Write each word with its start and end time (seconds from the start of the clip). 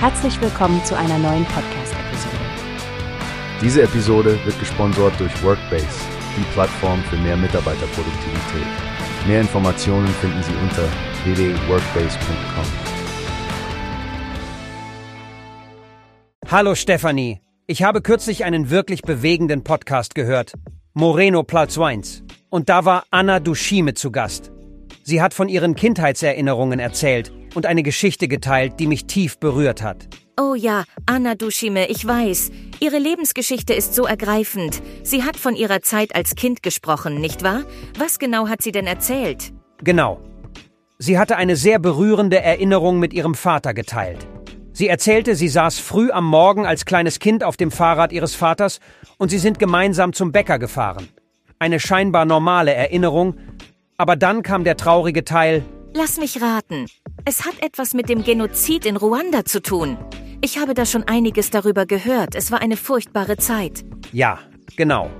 Herzlich 0.00 0.40
willkommen 0.40 0.84
zu 0.84 0.96
einer 0.96 1.18
neuen 1.18 1.44
Podcast-Episode. 1.46 2.36
Diese 3.60 3.82
Episode 3.82 4.38
wird 4.44 4.56
gesponsert 4.60 5.18
durch 5.18 5.42
Workbase, 5.42 5.88
die 6.36 6.44
Plattform 6.52 7.02
für 7.02 7.16
mehr 7.16 7.36
Mitarbeiterproduktivität. 7.36 9.26
Mehr 9.26 9.40
Informationen 9.40 10.06
finden 10.06 10.40
Sie 10.44 10.52
unter 10.62 10.84
www.workbase.com. 11.24 12.64
Hallo 16.48 16.76
Stefanie, 16.76 17.40
ich 17.66 17.82
habe 17.82 18.00
kürzlich 18.00 18.44
einen 18.44 18.70
wirklich 18.70 19.02
bewegenden 19.02 19.64
Podcast 19.64 20.14
gehört. 20.14 20.52
Moreno 20.94 21.42
Platz 21.42 21.76
Wines. 21.76 22.22
Und 22.50 22.68
da 22.68 22.84
war 22.84 23.02
Anna 23.10 23.40
Dushime 23.40 23.94
zu 23.94 24.12
Gast. 24.12 24.52
Sie 25.02 25.20
hat 25.20 25.34
von 25.34 25.48
ihren 25.48 25.74
Kindheitserinnerungen 25.74 26.78
erzählt 26.78 27.32
und 27.58 27.66
eine 27.66 27.82
Geschichte 27.82 28.28
geteilt, 28.28 28.74
die 28.78 28.86
mich 28.86 29.06
tief 29.06 29.38
berührt 29.38 29.82
hat. 29.82 30.06
Oh 30.40 30.54
ja, 30.54 30.84
Anna 31.06 31.34
Dushime, 31.34 31.88
ich 31.88 32.06
weiß. 32.06 32.52
Ihre 32.78 32.98
Lebensgeschichte 32.98 33.74
ist 33.74 33.96
so 33.96 34.06
ergreifend. 34.06 34.80
Sie 35.02 35.24
hat 35.24 35.36
von 35.36 35.56
ihrer 35.56 35.82
Zeit 35.82 36.14
als 36.14 36.36
Kind 36.36 36.62
gesprochen, 36.62 37.20
nicht 37.20 37.42
wahr? 37.42 37.64
Was 37.98 38.20
genau 38.20 38.46
hat 38.46 38.62
sie 38.62 38.70
denn 38.70 38.86
erzählt? 38.86 39.52
Genau. 39.82 40.20
Sie 40.98 41.18
hatte 41.18 41.36
eine 41.36 41.56
sehr 41.56 41.80
berührende 41.80 42.40
Erinnerung 42.40 43.00
mit 43.00 43.12
ihrem 43.12 43.34
Vater 43.34 43.74
geteilt. 43.74 44.24
Sie 44.72 44.86
erzählte, 44.86 45.34
sie 45.34 45.48
saß 45.48 45.80
früh 45.80 46.12
am 46.12 46.26
Morgen 46.26 46.64
als 46.64 46.84
kleines 46.84 47.18
Kind 47.18 47.42
auf 47.42 47.56
dem 47.56 47.72
Fahrrad 47.72 48.12
ihres 48.12 48.36
Vaters 48.36 48.78
und 49.16 49.30
sie 49.30 49.38
sind 49.38 49.58
gemeinsam 49.58 50.12
zum 50.12 50.30
Bäcker 50.30 50.60
gefahren. 50.60 51.08
Eine 51.58 51.80
scheinbar 51.80 52.24
normale 52.24 52.72
Erinnerung, 52.72 53.34
aber 53.96 54.14
dann 54.14 54.44
kam 54.44 54.62
der 54.62 54.76
traurige 54.76 55.24
Teil. 55.24 55.64
Lass 55.92 56.18
mich 56.18 56.40
raten. 56.40 56.86
Es 57.24 57.44
hat 57.44 57.62
etwas 57.62 57.94
mit 57.94 58.08
dem 58.08 58.22
Genozid 58.22 58.86
in 58.86 58.96
Ruanda 58.96 59.44
zu 59.44 59.60
tun. 59.60 59.98
Ich 60.40 60.58
habe 60.58 60.74
da 60.74 60.86
schon 60.86 61.04
einiges 61.04 61.50
darüber 61.50 61.84
gehört. 61.84 62.34
Es 62.34 62.50
war 62.50 62.60
eine 62.60 62.76
furchtbare 62.76 63.36
Zeit. 63.36 63.84
Ja, 64.12 64.38
genau. 64.76 65.10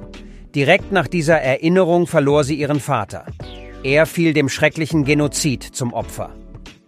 Direkt 0.55 0.93
nach 0.93 1.09
dieser 1.09 1.41
Erinnerung 1.41 2.07
verlor 2.07 2.45
sie 2.45 2.55
ihren 2.55 2.81
Vater. 2.81 3.27
Er 3.83 4.07
fiel 4.07 4.33
dem 4.33 4.49
schrecklichen 4.49 5.05
Genozid 5.05 5.63
zum 5.63 5.93
Opfer. 5.93 6.35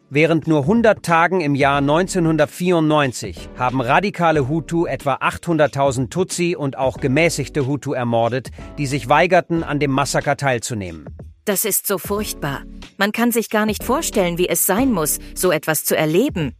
Während 0.08 0.48
nur 0.48 0.62
100 0.62 1.04
Tagen 1.04 1.40
im 1.40 1.54
Jahr 1.54 1.78
1994 1.78 3.48
haben 3.56 3.80
radikale 3.80 4.48
Hutu 4.48 4.86
etwa 4.86 5.14
800.000 5.14 6.10
Tutsi 6.10 6.56
und 6.56 6.76
auch 6.76 6.96
gemäßigte 6.96 7.66
Hutu 7.66 7.92
ermordet, 7.92 8.50
die 8.76 8.86
sich 8.86 9.08
weigerten, 9.08 9.62
an 9.62 9.78
dem 9.78 9.92
Massaker 9.92 10.36
teilzunehmen. 10.36 11.06
Das 11.44 11.64
ist 11.64 11.86
so 11.86 11.98
furchtbar. 11.98 12.62
Man 13.00 13.12
kann 13.12 13.32
sich 13.32 13.48
gar 13.48 13.64
nicht 13.64 13.82
vorstellen, 13.82 14.36
wie 14.36 14.50
es 14.50 14.66
sein 14.66 14.92
muss, 14.92 15.20
so 15.34 15.50
etwas 15.50 15.86
zu 15.86 15.96
erleben. 15.96 16.54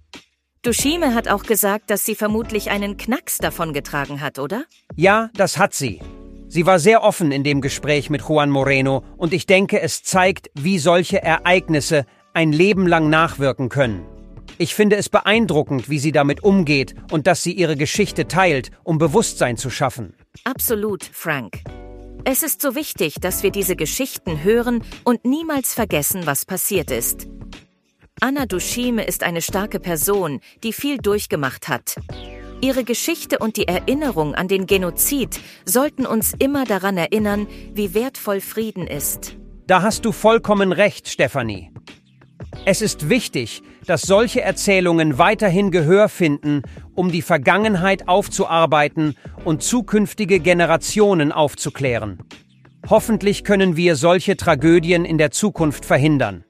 Dushime 0.63 1.15
hat 1.15 1.29
auch 1.29 1.43
gesagt, 1.43 1.91
dass 1.91 2.07
sie 2.07 2.15
vermutlich 2.15 2.71
einen 2.71 2.97
Knacks 2.97 3.37
davongetragen 3.37 4.23
hat, 4.23 4.39
oder? 4.39 4.65
Ja, 4.97 5.29
das 5.35 5.59
hat 5.59 5.75
sie. 5.75 6.01
Sie 6.49 6.65
war 6.65 6.79
sehr 6.79 7.03
offen 7.03 7.31
in 7.31 7.45
dem 7.45 7.61
Gespräch 7.61 8.09
mit 8.09 8.23
Juan 8.27 8.49
Moreno 8.49 9.05
und 9.19 9.35
ich 9.35 9.45
denke, 9.45 9.83
es 9.83 10.03
zeigt, 10.03 10.51
wie 10.55 10.79
solche 10.79 11.23
Ereignisse 11.23 12.07
ein 12.33 12.53
Leben 12.53 12.87
lang 12.87 13.11
nachwirken 13.11 13.69
können. 13.69 14.07
Ich 14.57 14.75
finde 14.75 14.97
es 14.97 15.11
beeindruckend, 15.11 15.91
wie 15.91 15.99
sie 15.99 16.11
damit 16.11 16.43
umgeht 16.43 16.95
und 17.11 17.27
dass 17.27 17.43
sie 17.43 17.53
ihre 17.53 17.77
Geschichte 17.77 18.29
teilt, 18.29 18.71
um 18.83 18.97
Bewusstsein 18.97 19.59
zu 19.59 19.69
schaffen. 19.69 20.15
Absolut, 20.45 21.05
Frank. 21.05 21.61
Es 22.25 22.43
ist 22.43 22.61
so 22.61 22.75
wichtig, 22.75 23.15
dass 23.21 23.43
wir 23.43 23.51
diese 23.51 23.77
Geschichten 23.77 24.45
hören 24.45 24.83
und 25.05 25.25
niemals 25.25 25.73
vergessen, 25.73 26.27
was 26.27 26.45
passiert 26.45 26.91
ist. 26.91 27.27
Anna 28.21 28.45
Dushime 28.45 29.05
ist 29.05 29.23
eine 29.23 29.41
starke 29.41 29.81
Person, 29.81 30.41
die 30.63 30.75
viel 30.75 30.99
durchgemacht 30.99 31.69
hat. 31.69 31.97
Ihre 32.61 32.85
Geschichte 32.85 33.39
und 33.39 33.57
die 33.57 33.67
Erinnerung 33.67 34.35
an 34.35 34.49
den 34.49 34.67
Genozid 34.67 35.41
sollten 35.65 36.05
uns 36.05 36.35
immer 36.39 36.65
daran 36.67 36.99
erinnern, 36.99 37.47
wie 37.73 37.95
wertvoll 37.95 38.43
Frieden 38.43 38.87
ist. 38.87 39.37
Da 39.67 39.81
hast 39.81 40.05
du 40.05 40.13
vollkommen 40.13 40.73
recht, 40.73 41.09
Stefanie. 41.09 41.71
Es 42.67 42.83
ist 42.83 43.09
wichtig, 43.09 43.63
dass 43.87 44.03
solche 44.03 44.43
Erzählungen 44.43 45.17
weiterhin 45.19 45.71
Gehör 45.71 46.09
finden, 46.09 46.63
um 46.95 47.11
die 47.11 47.23
Vergangenheit 47.23 48.07
aufzuarbeiten 48.07 49.17
und 49.45 49.63
zukünftige 49.63 50.41
Generationen 50.41 51.33
aufzuklären. 51.33 52.19
Hoffentlich 52.89 53.45
können 53.45 53.77
wir 53.77 53.97
solche 53.97 54.37
Tragödien 54.37 55.05
in 55.05 55.17
der 55.17 55.31
Zukunft 55.31 55.85
verhindern. 55.85 56.45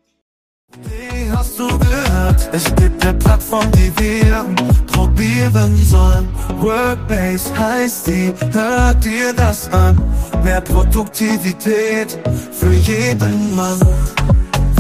Wie 0.83 1.31
hast 1.31 1.59
du 1.59 1.67
gehört? 1.67 2.49
Es 2.53 2.65
gibt 2.75 3.05
eine 3.05 3.17
Plattform, 3.19 3.71
die 3.73 3.93
wir 3.99 4.45
probieren 4.87 5.77
sollen. 5.77 6.29
Workbase 6.61 7.57
heißt 7.57 8.07
die, 8.09 8.33
hört 8.53 9.05
dir 9.05 9.33
das 9.33 9.69
an. 9.73 10.01
Mehr 10.45 10.61
Produktivität 10.61 12.19
für 12.53 12.73
jeden 12.73 13.55
Mann. 13.55 13.81